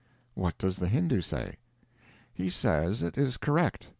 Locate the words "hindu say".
0.87-1.57